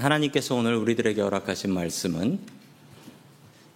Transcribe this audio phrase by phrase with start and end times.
[0.00, 2.38] 하나님께서 오늘 우리들에게 허락하신 말씀은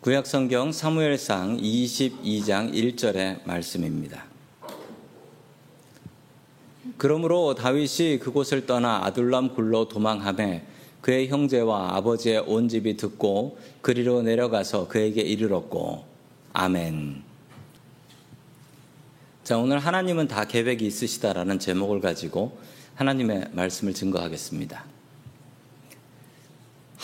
[0.01, 4.25] 구약성경 사무엘상 22장 1절의 말씀입니다.
[6.97, 10.63] 그러므로 다윗이 그곳을 떠나 아둘람 굴로 도망하매
[11.03, 16.07] 그의 형제와 아버지의 온 집이 듣고 그리로 내려가서 그에게 이르렀고
[16.55, 17.23] 아멘.
[19.43, 22.59] 자, 오늘 하나님은 다 계획이 있으시다라는 제목을 가지고
[22.95, 24.94] 하나님의 말씀을 증거하겠습니다.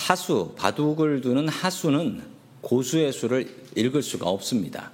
[0.00, 2.22] 하수, 바둑을 두는 하수는
[2.62, 4.92] 고수의 수를 읽을 수가 없습니다.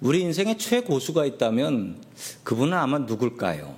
[0.00, 2.02] 우리 인생에 최고수가 있다면
[2.42, 3.76] 그분은 아마 누굴까요?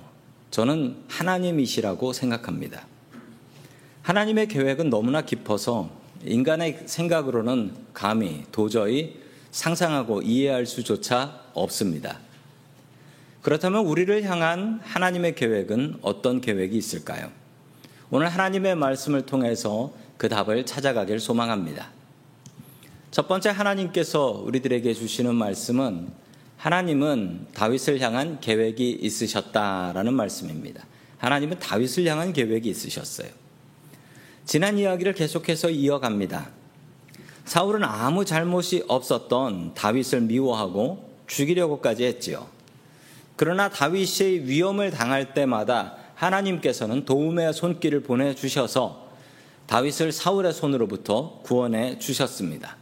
[0.49, 2.87] 저는 하나님이시라고 생각합니다.
[4.01, 5.91] 하나님의 계획은 너무나 깊어서
[6.25, 9.19] 인간의 생각으로는 감히 도저히
[9.51, 12.19] 상상하고 이해할 수조차 없습니다.
[13.43, 17.40] 그렇다면 우리를 향한 하나님의 계획은 어떤 계획이 있을까요?
[18.13, 21.91] 오늘 하나님의 말씀을 통해서 그 답을 찾아가길 소망합니다.
[23.09, 26.09] 첫 번째 하나님께서 우리들에게 주시는 말씀은
[26.57, 30.85] 하나님은 다윗을 향한 계획이 있으셨다라는 말씀입니다.
[31.19, 33.29] 하나님은 다윗을 향한 계획이 있으셨어요.
[34.43, 36.49] 지난 이야기를 계속해서 이어갑니다.
[37.45, 42.45] 사울은 아무 잘못이 없었던 다윗을 미워하고 죽이려고까지 했지요.
[43.37, 49.09] 그러나 다윗이 위험을 당할 때마다 하나님께서는 도움의 손길을 보내주셔서
[49.65, 52.77] 다윗을 사울의 손으로부터 구원해 주셨습니다.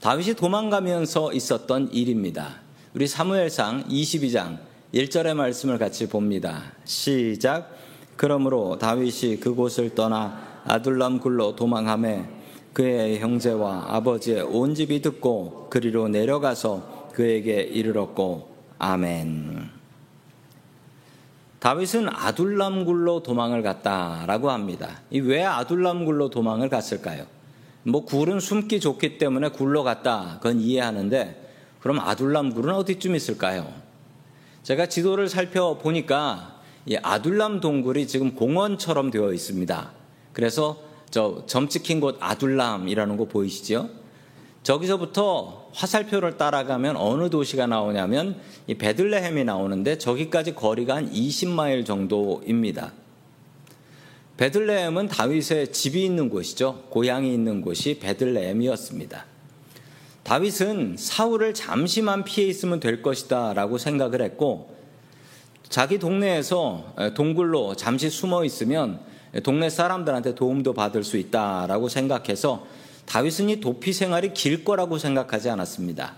[0.00, 2.60] 다윗이 도망가면서 있었던 일입니다.
[2.94, 4.58] 우리 사무엘상 22장
[4.92, 6.72] 1절의 말씀을 같이 봅니다.
[6.84, 7.76] 시작.
[8.16, 12.28] 그러므로 다윗이 그곳을 떠나 아둘람 굴로 도망함에
[12.72, 19.81] 그의 형제와 아버지의 온 집이 듣고 그리로 내려가서 그에게 이르렀고 아멘.
[21.62, 25.00] 다윗은 아둘람굴로 도망을 갔다라고 합니다.
[25.12, 27.24] 왜 아둘람굴로 도망을 갔을까요?
[27.84, 30.40] 뭐 굴은 숨기 좋기 때문에 굴로 갔다.
[30.42, 33.72] 그건 이해하는데 그럼 아둘람굴은 어디쯤 있을까요?
[34.64, 39.92] 제가 지도를 살펴보니까 이 아둘람 동굴이 지금 공원처럼 되어 있습니다.
[40.32, 40.78] 그래서
[41.12, 43.88] 저 점 찍힌 곳 아둘람이라는 거 보이시죠?
[44.62, 48.36] 저기서부터 화살표를 따라가면 어느 도시가 나오냐면
[48.66, 52.92] 이 베들레헴이 나오는데 저기까지 거리가 한 20마일 정도입니다.
[54.36, 56.84] 베들레헴은 다윗의 집이 있는 곳이죠.
[56.90, 59.26] 고향이 있는 곳이 베들레헴이었습니다.
[60.22, 64.74] 다윗은 사울을 잠시만 피해 있으면 될 것이다라고 생각을 했고
[65.68, 69.00] 자기 동네에서 동굴로 잠시 숨어 있으면
[69.42, 72.66] 동네 사람들한테 도움도 받을 수 있다라고 생각해서
[73.12, 76.14] 다윗은 이 도피 생활이 길 거라고 생각하지 않았습니다.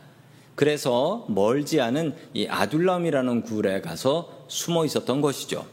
[0.54, 5.66] 그래서 멀지 않은 이 아둘람이라는 굴에 가서 숨어 있었던 것이죠.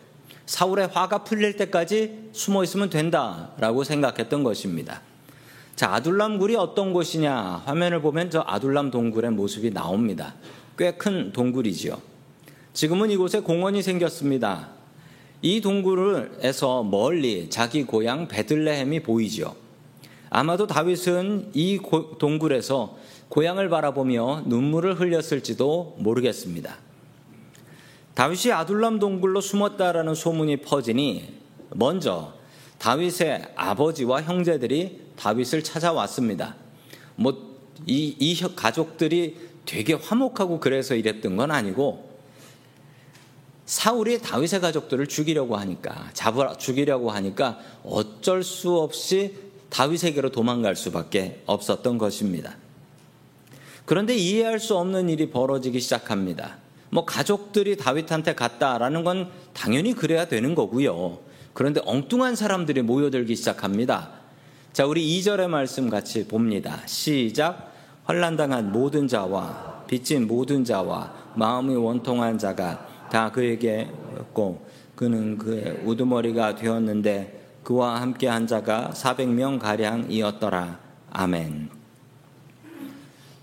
[0.47, 5.03] 사울의 화가 풀릴 때까지 숨어 있으면 된다라고 생각했던 것입니다.
[5.75, 7.61] 자, 아둘람 굴이 어떤 곳이냐?
[7.65, 10.33] 화면을 보면 저 아둘람 동굴의 모습이 나옵니다.
[10.75, 12.01] 꽤 큰 동굴이지요.
[12.73, 14.69] 지금은 이곳에 공원이 생겼습니다.
[15.43, 19.60] 이 동굴에서 멀리 자기 고향 베들레헴이 보이죠.
[20.33, 21.77] 아마도 다윗은 이
[22.17, 22.97] 동굴에서
[23.27, 26.77] 고향을 바라보며 눈물을 흘렸을지도 모르겠습니다.
[28.13, 32.33] 다윗이 아둘람 동굴로 숨었다라는 소문이 퍼지니 먼저
[32.77, 36.55] 다윗의 아버지와 형제들이 다윗을 찾아왔습니다.
[37.17, 42.09] 뭐, 이, 이 가족들이 되게 화목하고 그래서 이랬던 건 아니고
[43.65, 51.97] 사울이 다윗의 가족들을 죽이려고 하니까, 잡아 죽이려고 하니까 어쩔 수 없이 다윗에게로 도망갈 수밖에 없었던
[51.97, 52.55] 것입니다.
[53.85, 56.57] 그런데 이해할 수 없는 일이 벌어지기 시작합니다.
[56.91, 61.19] 뭐 가족들이 다윗한테 갔다라는 건 당연히 그래야 되는 거고요.
[61.53, 64.11] 그런데 엉뚱한 사람들이 모여들기 시작합니다.
[64.73, 66.81] 자, 우리 2절의 말씀 같이 봅니다.
[66.85, 67.71] 시작.
[68.03, 74.65] 환란당한 모든 자와 빚진 모든 자와 마음이 원통한 자가 다 그에게 었고
[74.95, 80.79] 그는 그의 우두머리가 되었는데 그와 함께 한 자가 400명 가량이었더라.
[81.11, 81.69] 아멘.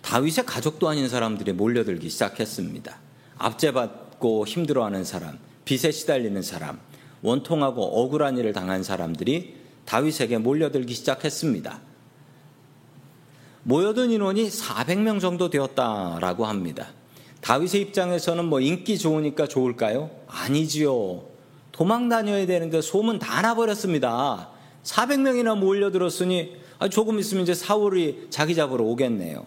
[0.03, 2.99] 다윗의 가족도 아닌 사람들이 몰려들기 시작했습니다.
[3.37, 6.81] 압제받고 힘들어하는 사람, 빚에 시달리는 사람,
[7.23, 11.81] 원통하고 억울한 일을 당한 사람들이 다윗에게 몰려들기 시작했습니다.
[13.64, 16.88] 모여든 인원이 400명 정도 되었다라고 합니다.
[17.43, 20.11] 다윗의 입장에서는 뭐 인기 좋으니까 좋을까요?
[20.26, 21.27] 아니지요.
[21.78, 24.48] 도망 다녀야 되는데 소문 다 나버렸습니다.
[24.82, 29.46] 400명이나 몰려들었으니 아, 조금 있으면 이제 사울이 자기 잡으러 오겠네요.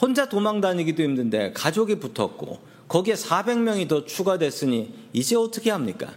[0.00, 2.58] 혼자 도망 다니기도 힘든데 가족이 붙었고
[2.88, 6.12] 거기에 400명이 더 추가됐으니 이제 어떻게 합니까?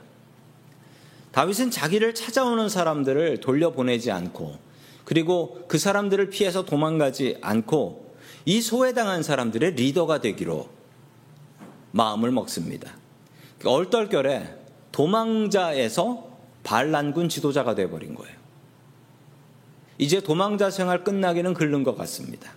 [1.34, 4.58] 다윗은 자기를 찾아오는 사람들을 돌려보내지 않고
[5.06, 8.16] 그리고 그 사람들을 피해서 도망가지 않고
[8.46, 10.68] 이 소외당한 사람들의 리더가 되기로
[11.92, 12.98] 마음을 먹습니다.
[13.64, 14.61] 얼떨결에
[14.92, 16.30] 도망자에서
[16.64, 18.36] 반란군 지도자가 되어버린 거예요.
[19.98, 22.52] 이제 도망자 생활 끝나기는 글른 것 같습니다.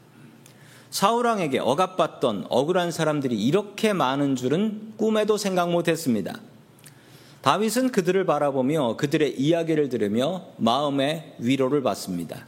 [0.91, 6.39] 사우랑에게 억압받던 억울한 사람들이 이렇게 많은 줄은 꿈에도 생각 못했습니다.
[7.43, 12.47] 다윗은 그들을 바라보며 그들의 이야기를 들으며 마음의 위로를 받습니다.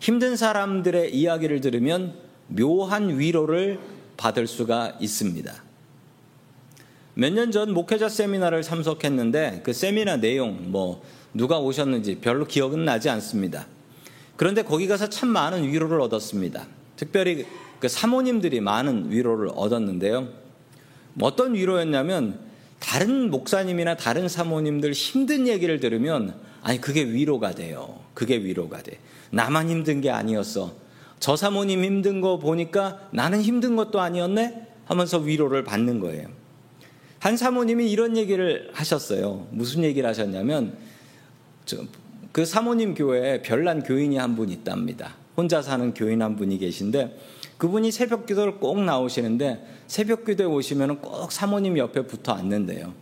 [0.00, 2.14] 힘든 사람들의 이야기를 들으면
[2.48, 3.78] 묘한 위로를
[4.16, 5.52] 받을 수가 있습니다.
[7.14, 11.02] 몇 년 전 목회자 세미나를 참석했는데 그 세미나 내용 뭐
[11.32, 13.66] 누가 오셨는지 별로 기억은 나지 않습니다.
[14.36, 16.66] 그런데 거기 가서 참 많은 위로를 얻었습니다.
[16.96, 17.46] 특별히
[17.78, 20.28] 그 사모님들이 많은 위로를 얻었는데요.
[21.20, 22.40] 어떤 위로였냐면
[22.80, 28.00] 다른 목사님이나 다른 사모님들 힘든 얘기를 들으면 아니 그게 위로가 돼요.
[28.14, 28.98] 그게 위로가 돼.
[29.30, 30.72] 나만 힘든 게 아니었어.
[31.20, 36.28] 저 사모님 힘든 거 보니까 나는 힘든 것도 아니었네 하면서 위로를 받는 거예요.
[37.24, 39.46] 한 사모님이 이런 얘기를 하셨어요.
[39.50, 40.76] 무슨 얘기를 하셨냐면
[42.32, 45.14] 그 사모님 교회에 별난 교인이 한 분 있답니다.
[45.34, 47.18] 혼자 사는 교인 한 분이 계신데
[47.56, 52.92] 그분이 새벽 기도를 꼭 나오시는데 새벽 기도에 오시면 꼭 사모님 옆에 붙어 앉는데요.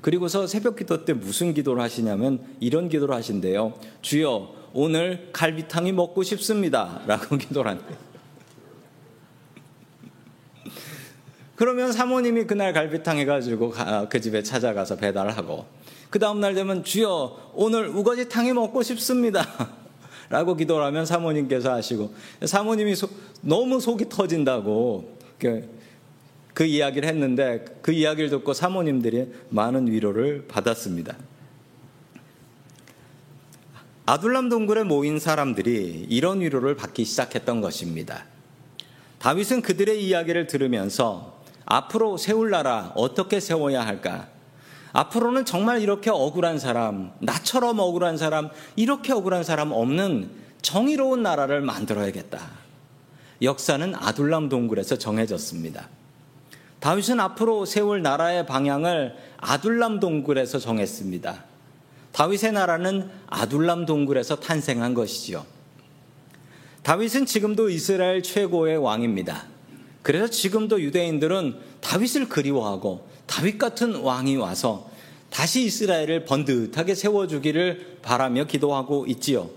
[0.00, 3.74] 그리고서 새벽 기도 때 무슨 기도를 하시냐면 이런 기도를 하신대요.
[4.02, 7.00] 주여, 오늘 갈비탕이 먹고 싶습니다.
[7.06, 8.07] 라고 기도를 한대요.
[11.58, 13.74] 그러면 사모님이 그날 갈비탕 해가지고
[14.08, 15.66] 그 집에 찾아가서 배달을 하고
[16.08, 19.44] 그 다음날 되면 주여 오늘 우거지탕이 먹고 싶습니다.
[20.30, 22.14] 라고 기도를 하면 사모님께서 하시고
[22.44, 23.08] 사모님이 소,
[23.40, 25.68] 너무 속이 터진다고 그,
[26.54, 31.16] 그 이야기를 했는데 그 이야기를 듣고 사모님들이 많은 위로를 받았습니다.
[34.06, 38.26] 아둘람 동굴에 모인 사람들이 이런 위로를 받기 시작했던 것입니다.
[39.18, 41.37] 다윗은 그들의 이야기를 들으면서
[41.70, 44.28] 앞으로 세울 나라 어떻게 세워야 할까?
[44.92, 50.30] 앞으로는 정말 이렇게 억울한 사람, 나처럼 억울한 사람, 이렇게 억울한 사람 없는
[50.62, 52.40] 정의로운 나라를 만들어야겠다.
[53.42, 55.88] 역사는 아둘람 동굴에서 정해졌습니다.
[56.80, 61.44] 다윗은 앞으로 세울 나라의 방향을 아둘람 동굴에서 정했습니다.
[62.12, 65.44] 다윗의 나라는 아둘람 동굴에서 탄생한 것이지요.
[66.82, 69.57] 다윗은 지금도 이스라엘 최고의 왕입니다.
[70.08, 74.90] 그래서 지금도 유대인들은 다윗을 그리워하고 다윗 같은 왕이 와서
[75.28, 79.50] 다시 이스라엘을 번듯하게 세워주기를 바라며 기도하고 있지요.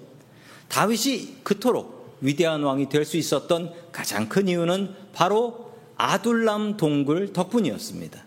[0.68, 8.21] 다윗이 그토록 위대한 왕이 될 수 있었던 가장 큰 이유는 바로 아둘람 동굴 덕분이었습니다.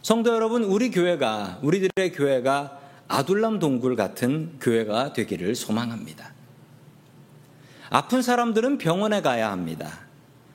[0.00, 6.32] 성도 여러분, 우리 교회가, 우리들의 교회가 아둘람 동굴 같은 교회가 되기를 소망합니다.
[7.90, 10.05] 아픈 사람들은 병원에 가야 합니다.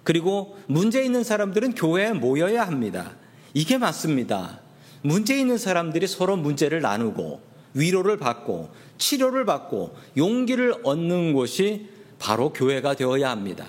[0.03, 3.11] 그리고 문제 있는 사람들은 교회에 모여야 합니다.
[3.53, 4.59] 이게 맞습니다.
[5.01, 7.41] 문제 있는 사람들이 서로 문제를 나누고
[7.73, 11.89] 위로를 받고 치료를 받고 용기를 얻는 곳이
[12.19, 13.67] 바로 교회가 되어야 합니다.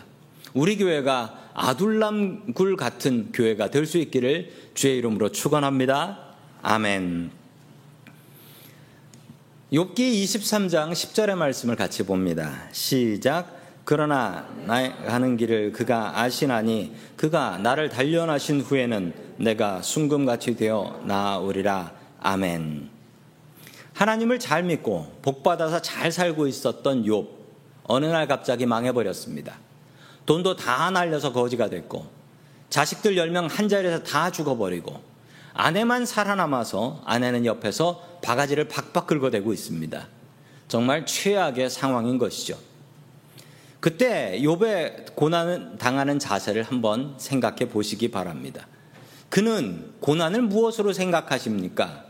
[0.54, 6.34] 우리 교회가 아둘람굴 같은 교회가 될 수 있기를 주의 이름으로 축원합니다.
[6.62, 7.30] 아멘.
[9.72, 12.68] 욥기 23장 10절의 말씀을 같이 봅니다.
[12.72, 13.61] 시작.
[13.84, 21.92] 그러나 나의 가는 길을 그가 아시나니 그가 나를 단련하신 후에는 내가 순금같이 되어 나으리라.
[22.20, 22.90] 아멘.
[23.94, 27.28] 하나님을 잘 믿고 복받아서 잘 살고 있었던 욥.
[27.84, 29.58] 어느 날 갑자기 망해버렸습니다.
[30.24, 32.06] 돈도 다 날려서 거지가 됐고,
[32.70, 35.00] 자식들 10명 한 자리에서 다 죽어버리고,
[35.52, 40.08] 아내만 살아남아서 아내는 옆에서 바가지를 박박 긁어대고 있습니다.
[40.68, 42.56] 정말 최악의 상황인 것이죠.
[43.82, 48.68] 그때 욥의 고난을 당하는 자세를 한번 생각해 보시기 바랍니다.
[49.28, 52.04] 그는 고난을 무엇으로 생각하십니까?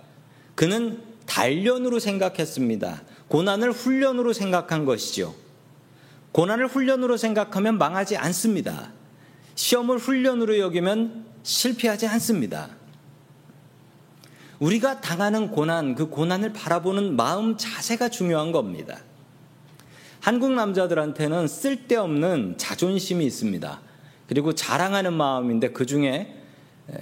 [0.55, 3.03] 그는 단련으로 생각했습니다.
[3.29, 5.35] 고난을 훈련으로 생각한 것이죠.
[6.33, 8.93] 고난을 훈련으로 생각하면 망하지 않습니다.
[9.55, 12.69] 시험을 훈련으로 여기면 실패하지 않습니다.
[14.59, 18.99] 우리가 당하는 고난, 그 고난을 바라보는 마음 자세가 중요한 겁니다.
[20.23, 23.81] 한국 남자들한테는 쓸데없는 자존심이 있습니다.
[24.29, 26.37] 그리고 자랑하는 마음인데 그 중에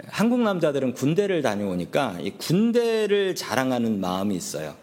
[0.08, 4.74] 한국 남자들은 군대를 다녀오니까 이 군대를 자랑하는 마음이 있어요.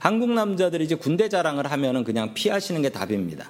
[0.00, 3.48] 한국 남자들이 이제 군대 자랑을 하면은 그냥 피하시는 게 답입니다.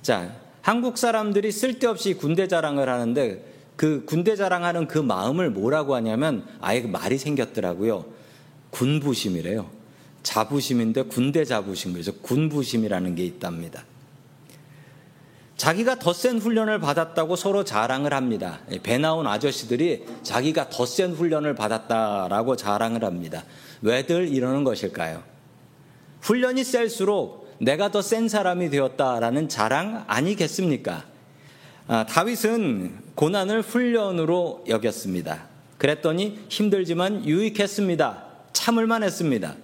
[0.00, 3.44] 자, 한국 사람들이 쓸데없이 군대 자랑을 하는데
[3.76, 8.06] 그 군대 자랑하는 그 마음을 뭐라고 하냐면 아예 그 말이 생겼더라고요.
[8.70, 9.83] 군부심이래요.
[10.24, 13.84] 자부심인데 군대 자부심 그래서 군부심이라는 게 있답니다.
[15.56, 18.58] 자기가 더 센 훈련을 받았다고 서로 자랑을 합니다.
[18.82, 23.44] 배 나온 아저씨들이 자기가 더 센 훈련을 받았다라고 자랑을 합니다.
[23.80, 25.22] 왜들 이러는 것일까요?
[26.22, 31.04] 훈련이 셀수록 내가 더 센 사람이 되었다라는 자랑 아니겠습니까?
[31.86, 35.46] 아, 다윗은 고난을 훈련으로 여겼습니다.
[35.78, 38.24] 그랬더니 힘들지만 유익했습니다.
[38.52, 39.54] 참을만 했습니다.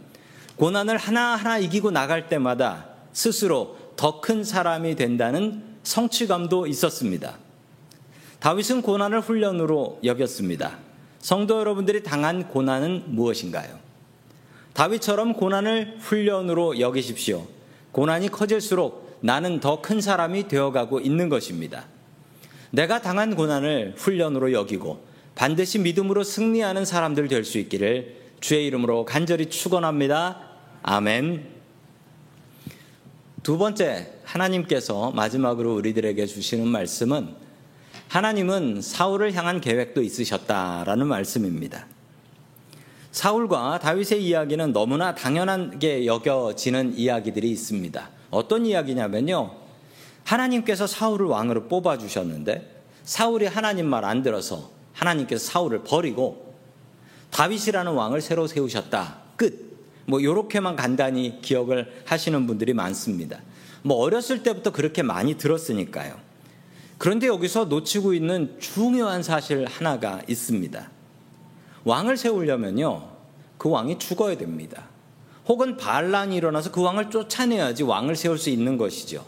[0.60, 7.38] 고난을 하나하나 이기고 나갈 때마다 스스로 더 큰 사람이 된다는 성취감도 있었습니다.
[8.40, 10.76] 다윗은 고난을 훈련으로 여겼습니다.
[11.18, 13.78] 성도 여러분들이 당한 고난은 무엇인가요?
[14.74, 17.46] 다윗처럼 고난을 훈련으로 여기십시오.
[17.92, 21.86] 고난이 커질수록 나는 더 큰 사람이 되어가고 있는 것입니다.
[22.70, 29.46] 내가 당한 고난을 훈련으로 여기고 반드시 믿음으로 승리하는 사람들 될 수 있기를 주의 이름으로 간절히
[29.46, 30.49] 축원합니다.
[30.82, 31.46] 아멘.
[33.42, 37.34] 두 번째 하나님께서 마지막으로 우리들에게 주시는 말씀은
[38.08, 41.86] 하나님은 사울을 향한 계획도 있으셨다라는 말씀입니다.
[43.12, 48.08] 사울과 다윗의 이야기는 너무나 당연하게 여겨지는 이야기들이 있습니다.
[48.30, 49.56] 어떤 이야기냐면요.
[50.24, 56.54] 하나님께서 사울을 왕으로 뽑아 주셨는데 사울이 하나님 말 안 들어서 하나님께서 사울을 버리고
[57.30, 59.18] 다윗이라는 왕을 새로 세우셨다.
[59.36, 59.69] 끝.
[60.10, 63.38] 뭐 요렇게만 간단히 기억을 하시는 분들이 많습니다.
[63.82, 66.18] 뭐 어렸을 때부터 그렇게 많이 들었으니까요.
[66.98, 70.90] 그런데 여기서 놓치고 있는 중요한 사실 하나가 있습니다.
[71.84, 73.08] 왕을 세우려면요.
[73.56, 74.88] 그 왕이 죽어야 됩니다.
[75.46, 79.24] 혹은 반란이 일어나서 그 왕을 쫓아내야지 왕을 세울 수 있는 것이죠.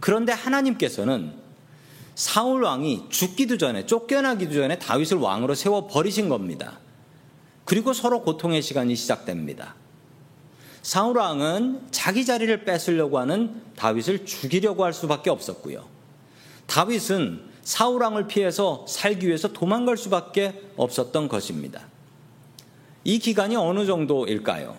[0.00, 1.32] 그런데 하나님께서는
[2.16, 6.80] 사울 왕이 죽기도 전에 쫓겨나기도 전에 다윗을 왕으로 세워 버리신 겁니다.
[7.64, 9.76] 그리고 서로 고통의 시간이 시작됩니다.
[10.82, 15.86] 사울 왕은 자기 자리를 뺏으려고 하는 다윗을 죽이려고 할 수밖에 없었고요.
[16.66, 21.86] 다윗은 사울 왕을 피해서 살기 위해서 도망갈 수밖에 없었던 것입니다.
[23.04, 24.76] 이 기간이 어느 정도일까요?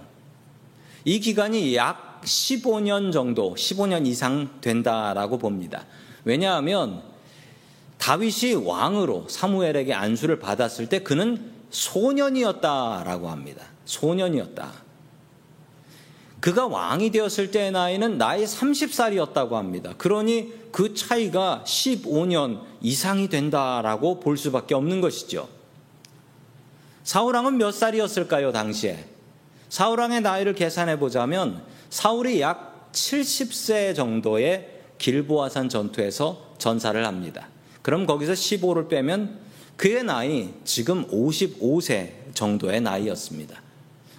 [1.05, 5.86] 이 기간이 약 15년 정도, 15년 이상 된다라고 봅니다.
[6.24, 7.01] 왜냐하면
[7.98, 13.65] 다윗이 왕으로 사무엘에게 안수를 받았을 때 그는 소년이었다라고 합니다.
[13.86, 14.72] 소년이었다.
[16.41, 19.93] 그가 왕이 되었을 때의 나이는 나이 30살이었다고 합니다.
[19.98, 25.48] 그러니 그 차이가 15년 이상이 된다라고 볼 수밖에 없는 것이죠.
[27.03, 29.05] 사울왕은 몇 살이었을까요, 당시에?
[29.69, 37.50] 사울왕의 나이를 계산해 보자면 사울이 약 70세 정도의 길보아산 전투에서 전사를 합니다.
[37.83, 39.39] 그럼 거기서 15를 빼면
[39.77, 43.62] 그의 나이 지금 55세 정도의 나이였습니다.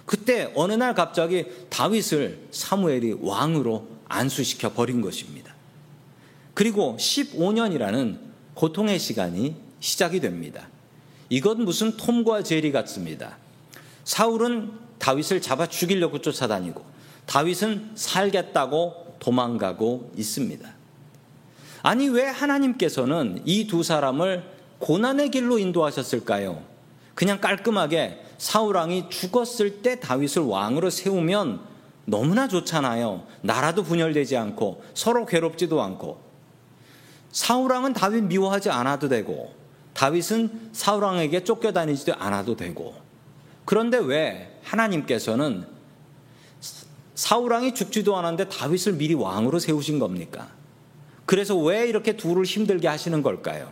[0.05, 5.53] 그때 어느 날 갑자기 다윗을 사무엘이 왕으로 안수시켜 버린 것입니다.
[6.53, 8.19] 그리고 15년이라는
[8.53, 10.67] 고통의 시간이 시작이 됩니다.
[11.29, 13.37] 이건 무슨 톰과 제리 같습니다.
[14.03, 16.83] 사울은 다윗을 잡아 죽이려고 쫓아다니고
[17.25, 20.69] 다윗은 살겠다고 도망가고 있습니다.
[21.81, 24.43] 아니 왜 하나님께서는 이 두 사람을
[24.79, 26.72] 고난의 길로 인도하셨을까요?
[27.15, 31.61] 그냥 깔끔하게 사울 왕이 죽었을 때 다윗을 왕으로 세우면
[32.05, 33.25] 너무나 좋잖아요.
[33.41, 36.21] 나라도 분열되지 않고 서로 괴롭지도 않고
[37.31, 39.53] 사울 왕은 다윗 미워하지 않아도 되고
[39.93, 42.95] 다윗은 사울 왕에게 쫓겨다니지도 않아도 되고
[43.65, 45.65] 그런데 왜 하나님께서는
[47.15, 50.49] 사울 왕이 죽지도 않았는데 다윗을 미리 왕으로 세우신 겁니까?
[51.25, 53.71] 그래서 왜 이렇게 둘을 힘들게 하시는 걸까요?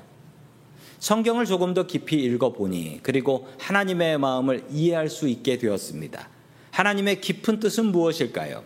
[1.02, 6.30] 성경을 조금 더 깊이 읽어보니 그리고 하나님의 마음을 이해할 수 있게 되었습니다.
[6.70, 8.64] 하나님의 깊은 뜻은 무엇일까요?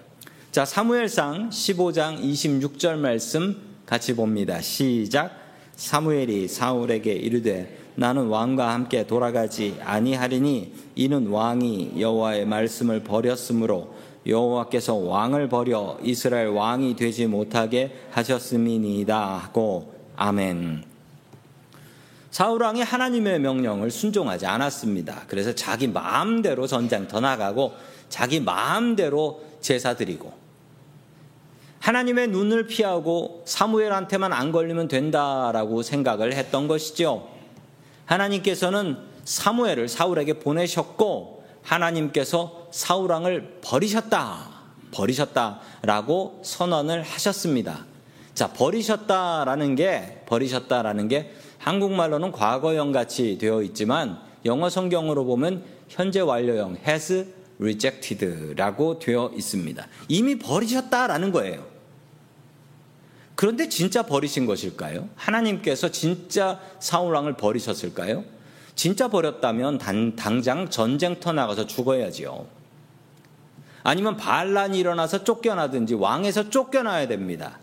[0.52, 4.60] 자, 사무엘상 15장 26절 말씀 같이 봅니다.
[4.60, 5.32] 시작.
[5.78, 13.96] 사무엘이 사울에게 이르되 나는 왕과 함께 돌아가지 아니하리니 이는 왕이 여호와의 말씀을 버렸으므로
[14.28, 20.95] 여호와께서 왕을 버려 이스라엘 왕이 되지 못하게 하셨음이니이다 하고 아멘.
[22.36, 25.24] 사울 왕이 하나님의 명령을 순종하지 않았습니다.
[25.30, 27.72] 그래서 자기 마음대로 전장 더 나가고
[28.10, 30.34] 자기 마음대로 제사 드리고
[31.80, 37.30] 하나님의 눈을 피하고 사무엘한테만 안 걸리면 된다라고 생각을 했던 것이죠.
[38.04, 44.50] 하나님께서는 사무엘을 사울에게 보내셨고 하나님께서 사울 왕을 버리셨다.
[44.92, 47.86] 버리셨다라고 선언을 하셨습니다.
[48.34, 51.34] 자, 버리셨다라는 게 버리셨다라는 게
[51.66, 59.88] 한국말로는 과거형 같이 되어 있지만 영어 성경으로 보면 현재 완료형 has rejected라고 되어 있습니다.
[60.08, 61.66] 이미 버리셨다라는 거예요.
[63.34, 65.10] 그런데 진짜 버리신 것일까요?
[65.16, 68.24] 하나님께서 진짜 사울 왕을 버리셨을까요?
[68.76, 72.46] 진짜 버렸다면 단, 당장 전쟁터 나가서 죽어야지요.
[73.82, 77.58] 아니면 반란이 일어나서 쫓겨나든지 왕에서 쫓겨나야 됩니다.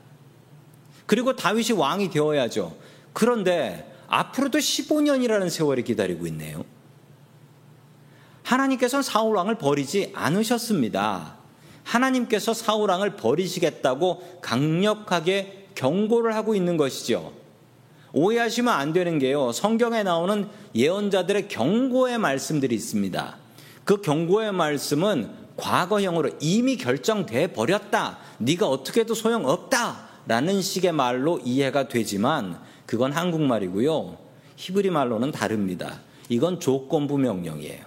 [1.07, 2.75] 그리고 다윗이 왕이 되어야죠.
[3.13, 6.65] 그런데 앞으로도 15년이라는 세월이 기다리고 있네요.
[8.45, 11.37] 하나님께서는 사울 왕을 버리지 않으셨습니다.
[11.83, 17.33] 하나님께서 사울 왕을 버리시겠다고 강력하게 경고를 하고 있는 것이죠.
[18.13, 19.51] 오해하시면 안 되는 게요.
[19.53, 23.37] 성경에 나오는 예언자들의 경고의 말씀들이 있습니다.
[23.85, 28.19] 그 경고의 말씀은 과거형으로 이미 결정돼 버렸다.
[28.39, 30.13] 네가 어떻게 해도 소용없다.
[30.27, 34.19] 라는 식의 말로 이해가 되지만 그건 한국말이고요.
[34.57, 36.01] 히브리 말로는 다릅니다.
[36.29, 37.85] 이건 조건부 명령이에요.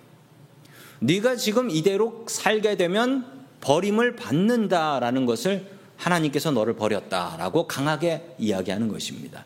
[1.00, 3.26] 네가 지금 이대로 살게 되면
[3.62, 9.46] 버림을 받는다라는 것을 하나님께서 너를 버렸다라고 강하게 이야기하는 것입니다.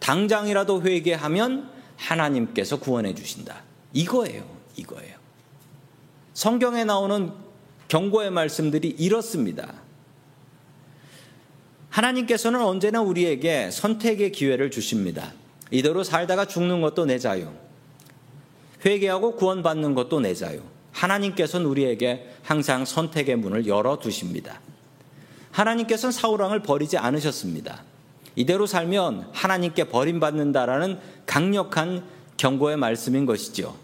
[0.00, 3.62] 당장이라도 회개하면 하나님께서 구원해 주신다.
[3.92, 4.44] 이거예요.
[4.76, 5.16] 이거예요.
[6.34, 7.32] 성경에 나오는
[7.88, 9.85] 경고의 말씀들이 이렇습니다.
[11.96, 15.32] 하나님께서는 언제나 우리에게 선택의 기회를 주십니다.
[15.70, 17.48] 이대로 살다가 죽는 것도 내 자유.
[18.84, 20.60] 회개하고 구원받는 것도 내 자유.
[20.92, 24.60] 하나님께서는 우리에게 항상 선택의 문을 열어 두십니다.
[25.52, 27.82] 하나님께서는 사울왕을 버리지 않으셨습니다.
[28.34, 32.04] 이대로 살면 하나님께 버림받는다라는 강력한
[32.36, 33.74] 경고의 말씀인 것이죠.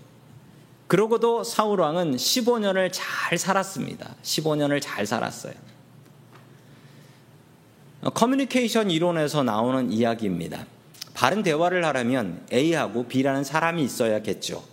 [0.87, 4.17] 그러고도 사울왕은 15년을 잘 살았습니다.
[4.23, 5.72] 15년을 잘 살았어요.
[8.11, 10.67] 커뮤니케이션 이론에서 나오는 이야기입니다.
[11.15, 14.65] 바른 대화를 하려면 A하고 B라는 사람이 있어야겠죠.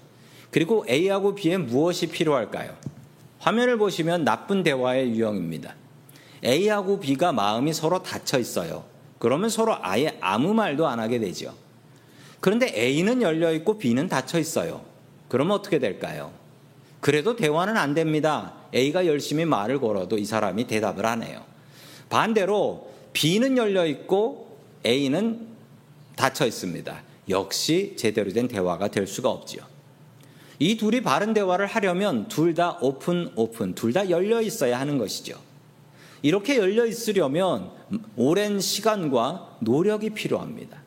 [0.49, 2.75] 그리고 A하고 B에 무엇이 필요할까요?
[3.37, 5.75] 화면을 보시면 나쁜 대화의 유형입니다.
[6.43, 8.85] A하고 B가 마음이 서로 닫혀 있어요.
[9.19, 11.53] 그러면 서로 아예 아무 말도 안 하게 되죠.
[12.39, 14.81] 그런데 A는 열려 있고 B는 닫혀 있어요.
[15.27, 16.31] 그러면 어떻게 될까요?
[16.99, 18.53] 그래도 대화는 안 됩니다.
[18.73, 21.43] A가 열심히 말을 걸어도 이 사람이 대답을 안 해요.
[22.09, 25.47] 반대로 B는 열려 있고 A는
[26.15, 27.01] 닫혀 있습니다.
[27.29, 29.61] 역시 제대로 된 대화가 될 수가 없지요.
[30.59, 35.39] 이 둘이 바른 대화를 하려면 둘 다 open open 둘 다 열려 있어야 하는 것이죠.
[36.21, 37.71] 이렇게 열려 있으려면
[38.17, 40.77] 오랜 시간과 노력이 필요합니다.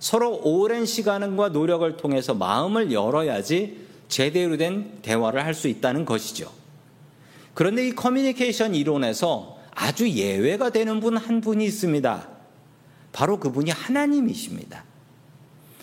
[0.00, 6.50] 서로 오랜 시간과 노력을 통해서 마음을 열어야지 제대로 된 대화를 할 수 있다는 것이죠.
[7.54, 12.28] 그런데 이 커뮤니케이션 이론에서 아주 예외가 되는 분 한 분이 있습니다.
[13.12, 14.84] 바로 그분이 하나님이십니다.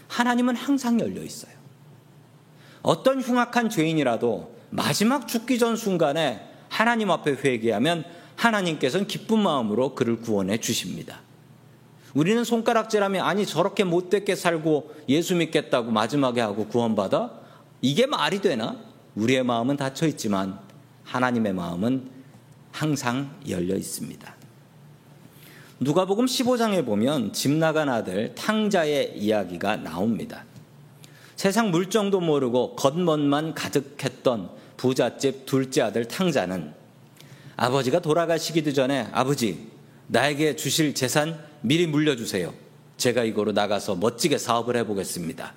[0.08, 1.52] 하나님은 항상 열려 있어요.
[2.82, 8.04] 어떤 흉악한 죄인이라도 마지막 죽기 전 순간에 하나님 앞에 회개하면
[8.36, 11.20] 하나님께서는 기쁜 마음으로 그를 구원해 주십니다.
[12.14, 17.32] 우리는 손가락질하면 아니 저렇게 못되게 살고 예수 믿겠다고 마지막에 하고 구원받아?
[17.82, 18.78] 이게 말이 되나?
[19.16, 20.60] 우리의 마음은 닫혀 있지만
[21.04, 22.10] 하나님의 마음은
[22.72, 24.36] 항상 열려 있습니다.
[25.80, 30.46] 누가복음 15장에 보면 집 나간 아들 탕자의 이야기가 나옵니다.
[31.36, 36.74] 세상 물정도 모르고 겉멋만 가득했던 부잣집 둘째 아들 탕자는
[37.56, 39.72] 아버지가 돌아가시기도 전에 아버지
[40.08, 42.54] 나에게 주실 재산 미리 물려주세요.
[42.98, 45.54] 제가 이거로 나가서 멋지게 사업을 해보겠습니다.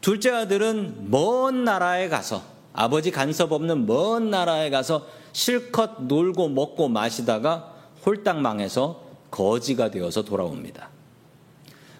[0.00, 7.74] 둘째 아들은 먼 나라에 가서 아버지 간섭 없는 먼 나라에 가서 실컷 놀고 먹고 마시다가
[8.06, 10.88] 홀딱 망해서 거지가 되어서 돌아옵니다.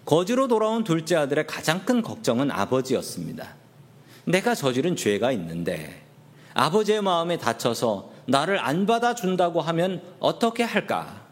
[0.06, 3.54] 거지로 돌아온 둘째 아들의 가장 큰 걱정은 아버지였습니다.
[4.24, 6.02] 내가 저지른 죄가 있는데
[6.54, 11.26] 아버지의 마음에 다쳐서 나를 안 받아준다고 하면 어떻게 할까?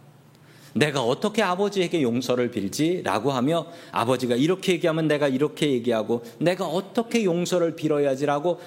[0.74, 7.24] 내가 어떻게 아버지에게 용서를 빌지 라고 하며 아버지가 이렇게 얘기하면 내가 이렇게 얘기하고 내가 어떻게
[7.24, 8.60] 용서를 빌어야지라고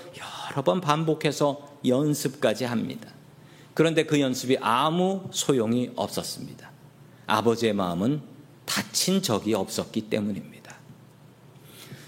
[0.50, 3.12] 여러 번 반복해서 연습까지 합니다.
[3.78, 6.72] 그런데 그 연습이 아무 소용이 없었습니다.
[7.28, 8.22] 아버지의 마음은
[8.66, 10.76] 다친 적이 없었기 때문입니다.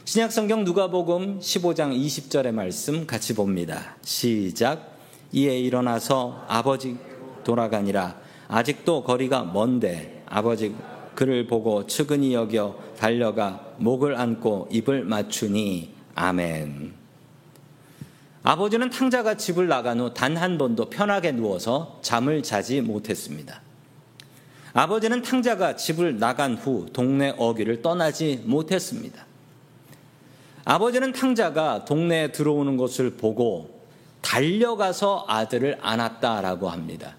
[0.03, 3.97] 신약성경 누가복음 15장 20절의 말씀 같이 봅니다.
[4.01, 4.97] 시작.
[5.31, 6.97] 이에 일어나서 아버지
[7.43, 10.75] 돌아가니라 아직도 거리가 먼데 아버지
[11.13, 16.98] 그를 보고 측은히 여겨 달려가 목을 안고 입을 맞추니 아멘.
[18.43, 23.61] 아버지는 탕자가 집을 나간 후 단 한 번도 편하게 누워서 잠을 자지 못했습니다.
[24.73, 29.25] 아버지는 탕자가 집을 나간 후 동네 어귀를 떠나지 못했습니다.
[30.63, 33.81] 아버지는 탕자가 동네에 들어오는 것을 보고
[34.21, 37.15] 달려가서 아들을 안았다라고 합니다.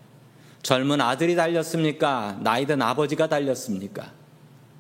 [0.63, 2.39] 젊은 아들이 달렸습니까?
[2.43, 4.13] 나이든 아버지가 달렸습니까?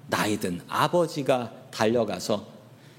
[0.08, 2.46] 나이든 아버지가 달려가서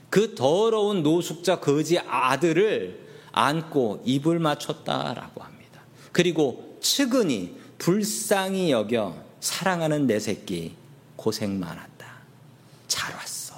[0.10, 3.01] 그 더러운 노숙자 거지 아들을
[3.32, 5.82] 안고 입을 맞췄다라고 합니다.
[6.12, 10.76] 그리고 측은히 불쌍히 여겨 사랑하는 내 새끼
[11.16, 12.06] 고생 많았다.
[12.88, 13.56] 잘 왔어.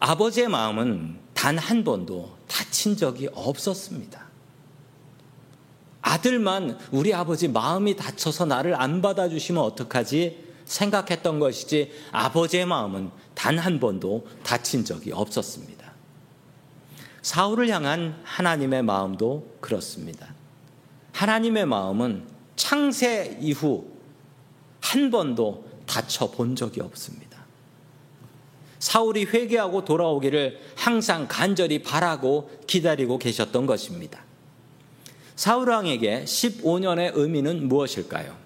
[0.00, 4.22] 아버지의 마음은 단 한 번도 다친 적이 없었습니다.
[6.02, 10.52] 아들만 우리 아버지 마음이 다쳐서 나를 안 받아주시면 어떡하지?
[10.64, 15.81] 생각했던 것이지 아버지의 마음은 단 한 번도 다친 적이 없었습니다.
[17.22, 20.34] 사울을 향한 하나님의 마음도 그렇습니다.
[21.12, 23.86] 하나님의 마음은 창세 이후
[24.80, 27.32] 한 번도 다쳐 본 적이 없습니다.
[28.78, 34.24] 사울이 회개하고 돌아오기를 항상 간절히 바라고 기다리고 계셨던 것입니다.
[35.36, 38.36] 사울 왕에게 15년의 의미는 무엇일까요?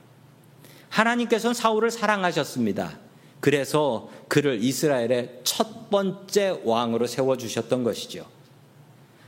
[0.90, 2.98] 하나님께서는 사울을 사랑하셨습니다.
[3.40, 8.35] 그래서 그를 이스라엘의 첫 번째 왕으로 세워주셨던 것이죠.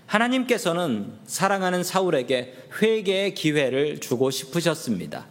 [0.09, 5.27] 하나님께서는 사랑하는 사울에게 회개의 기회를 주고 싶으셨습니다.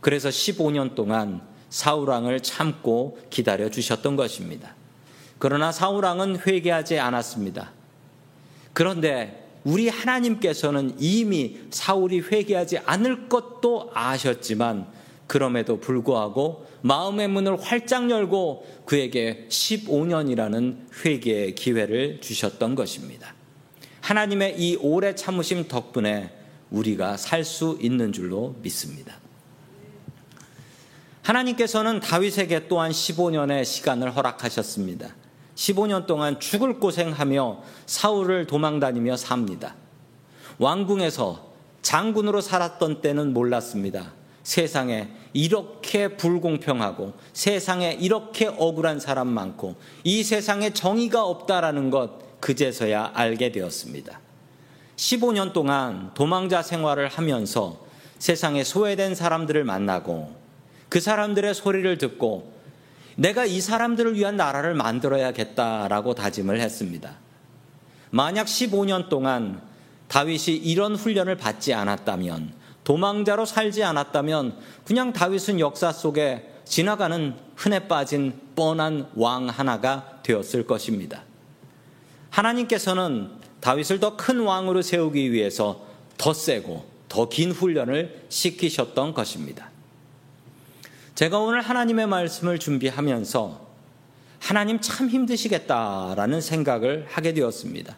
[0.00, 4.74] 그래서 15년 동안 사울왕을 참고 기다려 주셨던 것입니다.
[5.38, 7.72] 그러나 사울왕은 회개하지 않았습니다.
[8.72, 14.86] 그런데 우리 하나님께서는 이미 사울이 회개하지 않을 것도 아셨지만
[15.26, 23.34] 그럼에도 불구하고 마음의 문을 활짝 열고 그에게 15년이라는 회개의 기회를 주셨던 것입니다.
[24.00, 26.30] 하나님의 이 오래 참으심 덕분에
[26.70, 29.14] 우리가 살 수 있는 줄로 믿습니다.
[31.22, 35.14] 하나님께서는 다윗에게 또한 15년의 시간을 허락하셨습니다.
[35.54, 39.74] 15년 동안 죽을 고생하며 사울을 도망다니며 삽니다.
[40.58, 41.50] 왕궁에서
[41.82, 44.12] 장군으로 살았던 때는 몰랐습니다.
[44.42, 53.52] 세상에 이렇게 불공평하고 세상에 이렇게 억울한 사람 많고 이 세상에 정의가 없다라는 것 그제서야 알게
[53.52, 54.20] 되었습니다.
[54.96, 57.84] 15년 동안 도망자 생활을 하면서
[58.18, 60.34] 세상에 소외된 사람들을 만나고
[60.88, 62.52] 그 사람들의 소리를 듣고
[63.16, 67.16] 내가 이 사람들을 위한 나라를 만들어야겠다라고 다짐을 했습니다.
[68.10, 69.60] 만약 15년 동안
[70.08, 72.52] 다윗이 이런 훈련을 받지 않았다면
[72.84, 81.22] 도망자로 살지 않았다면 그냥 다윗은 역사 속에 지나가는 흔해 빠진 뻔한 왕 하나가 되었을 것입니다.
[82.30, 89.68] 하나님께서는 다윗을 더 큰 왕으로 세우기 위해서 더 세고 더 긴 훈련을 시키셨던 것입니다.
[91.14, 93.68] 제가 오늘 하나님의 말씀을 준비하면서
[94.38, 97.94] 하나님 참 힘드시겠다라는 생각을 하게 되었습니다.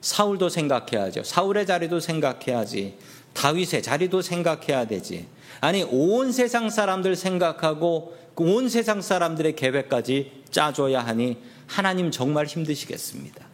[0.00, 1.24] 사울도 생각해야죠.
[1.24, 2.98] 사울의 자리도 생각해야지.
[3.32, 5.26] 다윗의 자리도 생각해야 되지.
[5.60, 13.51] 아니, 온 세상 사람들 생각하고 온 세상 사람들의 계획까지 짜줘야 하니 하나님 정말 힘드시겠습니다.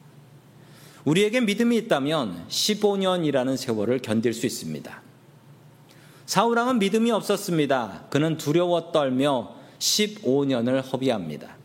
[1.08, 5.02] 우리에게 믿음이 있다면 15년이라는 세월을 견딜 수 있습니다.
[6.26, 8.08] 사울왕은 믿음이 없었습니다.
[8.10, 11.56] 그는 두려워 떨며 15년을 허비합니다.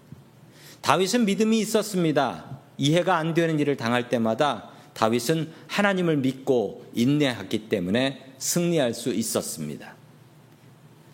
[0.80, 2.58] 다윗은 믿음이 있었습니다.
[2.78, 9.96] 이해가 안 되는 일을 당할 때마다 다윗은 하나님을 믿고 인내했기 때문에 승리할 수 있었습니다.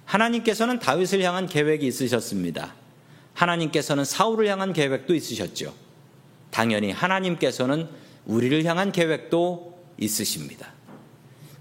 [0.05, 2.75] 하나님께서는 다윗을 향한 계획이 있으셨습니다.
[3.33, 5.73] 하나님께서는 사울을 향한 계획도 있으셨죠.
[6.51, 7.89] 당연히 하나님께서는
[8.25, 10.73] 우리를 향한 계획도 있으십니다.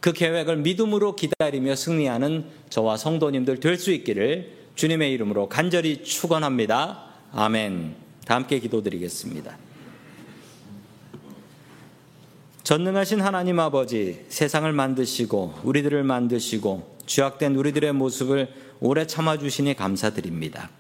[0.01, 7.05] 그 계획을 믿음으로 기다리며 승리하는 저와 성도님들 될 수 있기를 주님의 이름으로 간절히 축원합니다.
[7.33, 7.97] 아멘.
[8.25, 9.57] 다 함께 기도드리겠습니다.
[12.63, 20.71] 전능하신 하나님 아버지, 세상을 만드시고 우리들을 만드시고 죄악된 우리들의 모습을 오래 참아 주시니 감사드립니다.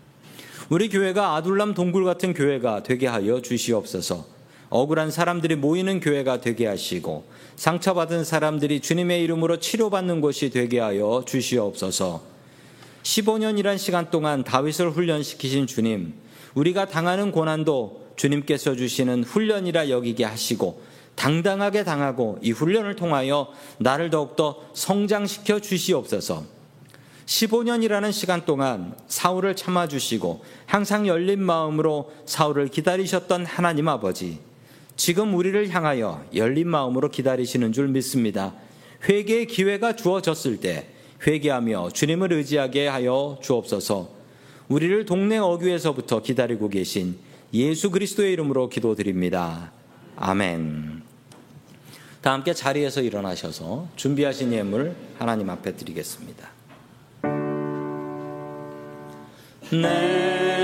[0.69, 4.38] 우리 교회가 아둘람 동굴 같은 교회가 되게 하여 주시옵소서.
[4.70, 7.24] 억울한 사람들이 모이는 교회가 되게 하시고
[7.57, 12.22] 상처받은 사람들이 주님의 이름으로 치료받는 곳이 되게 하여 주시옵소서.
[13.02, 16.12] 15년이란 시간 동안 다윗을 훈련시키신 주님,
[16.54, 20.83] 우리가 당하는 고난도 주님께서 주시는 훈련이라 여기게 하시고
[21.14, 26.44] 당당하게 당하고 이 훈련을 통하여 나를 더욱더 성장시켜 주시옵소서.
[27.26, 34.38] 15년이라는 시간 동안 사울을 참아주시고 항상 열린 마음으로 사울을 기다리셨던 하나님 아버지,
[34.99, 38.53] 지금 우리를 향하여 열린 마음으로 기다리시는 줄 믿습니다.
[39.09, 40.89] 회개의 기회가 주어졌을 때
[41.25, 44.11] 회개하며 주님을 의지하게 하여 주옵소서.
[44.69, 47.17] 우리를 동네 어귀에서부터 기다리고 계신
[47.55, 49.71] 예수 그리스도의 이름으로 기도드립니다.
[50.17, 51.03] 아멘.
[52.21, 56.51] 다 함께 자리에서 일어나셔서 준비하신 예물 하나님 앞에 드리겠습니다.
[59.71, 60.58] 내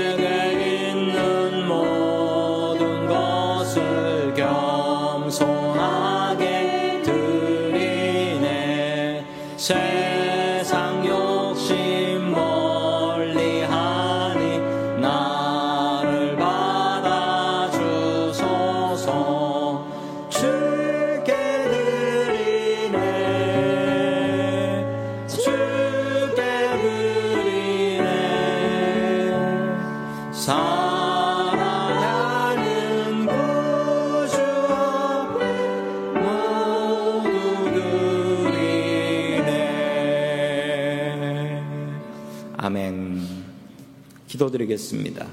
[44.35, 45.27] 기도드리겠습니다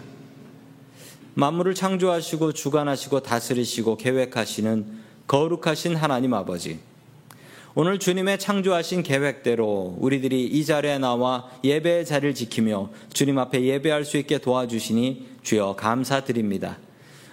[1.35, 4.87] 만물을 창조하시고 주관하시고 다스리시고 계획하시는
[5.27, 6.79] 거룩하신 하나님 아버지
[7.75, 14.19] 오늘 주님의 창조하신 계획대로 우리들이 이 자리에 나와 예배의 자리를 지키며 주님 앞에 예배할 수
[14.19, 16.77] 있게 도와주시니 주여 감사드립니다.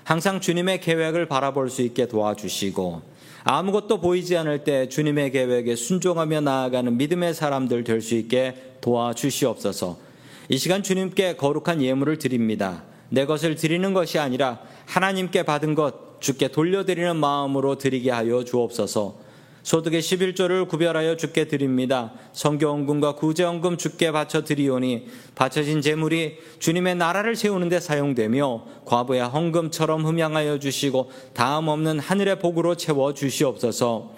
[0.06, 3.02] 항상 주님의 계획을 바라볼 수 있게 도와주시고
[3.44, 10.09] 아무것도 보이지 않을 때 주님의 계획에 순종하며 나아가는 믿음의 사람들 될 수 있게 도와주시옵소서.
[10.52, 12.84] 이 시간 주님께 거룩한 예물을 드립니다.
[13.10, 19.30] 내 것을 드리는 것이 아니라 하나님께 받은 것 주께 돌려드리는 마음으로 드리게 하여 주옵소서.
[19.62, 22.14] 소득의 11조를 구별하여 주께 드립니다.
[22.34, 30.58] 성교원금과 구제원금 주께 바쳐 드리오니 바쳐진 재물이 주님의 나라를 세우는 데 사용되며 과부의 헌금처럼 흠양하여
[30.58, 34.16] 주시고 다음 없는 하늘의 복으로 채워 주시옵소서.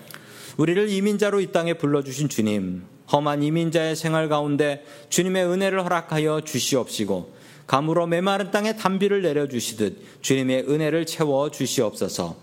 [0.55, 7.31] 우리를 이민자로 이 땅에 불러주신 주님, 험한 이민자의 생활 가운데 주님의 은혜를 허락하여 주시옵시고
[7.67, 12.35] 감으로 메마른 땅에 단비를 내려 주시듯 주님의 은혜를 채워 주시옵소서.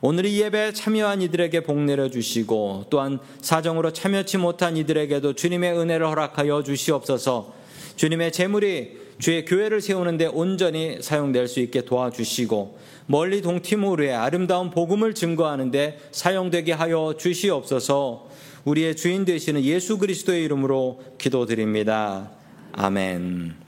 [0.00, 6.06] 오늘 이 예배에 참여한 이들에게 복 내려 주시고 또한 사정으로 참여치 못한 이들에게도 주님의 은혜를
[6.08, 7.52] 허락하여 주시옵소서.
[7.94, 16.00] 주님의 재물이 주의 교회를 세우는데 온전히 사용될 수 있게 도와주시고 멀리 동티모르의 아름다운 복음을 증거하는데
[16.10, 18.31] 사용되게 하여 주시옵소서.
[18.64, 22.30] 우리의 주인 되시는 예수 그리스도의 이름으로 기도드립니다.
[22.72, 23.61] 아멘.